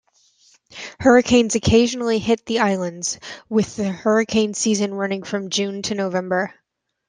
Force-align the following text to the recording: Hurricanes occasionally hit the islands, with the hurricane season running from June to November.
Hurricanes 1.01 1.53
occasionally 1.53 2.17
hit 2.17 2.43
the 2.47 2.57
islands, 2.61 3.19
with 3.49 3.75
the 3.75 3.91
hurricane 3.91 4.55
season 4.55 4.95
running 4.95 5.21
from 5.21 5.51
June 5.51 5.83
to 5.83 5.93
November. 5.93 6.55